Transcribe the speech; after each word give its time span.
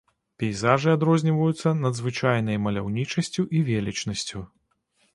Пейзажы 0.43 0.89
адрозніваюцца 0.97 1.75
надзвычайнай 1.83 2.57
маляўнічасцю 2.65 3.49
і 3.59 3.67
велічнасцю. 3.71 4.39